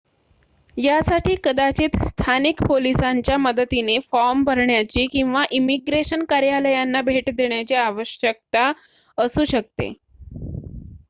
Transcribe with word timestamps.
यासाठी 0.77 1.35
कदाचित 1.43 1.97
स्थानिक 2.03 2.63
पोलिसांच्या 2.63 3.37
मदतीने 3.37 3.97
फॉर्म 4.11 4.43
भरण्याची 4.43 5.05
किंवा 5.07 5.43
इमीग्रेशन 5.51 6.23
कार्यालयांना 6.29 7.01
भेट 7.03 7.29
देण्याची 7.35 7.75
आवश्यकता 7.77 8.71
असू 9.17 9.45
शकते 9.49 9.93